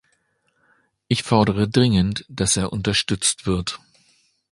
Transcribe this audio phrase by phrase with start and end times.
[1.09, 3.79] Ich fordere dringend, dass er unterstützt wird.